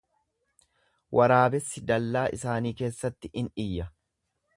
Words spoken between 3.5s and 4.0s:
iyya.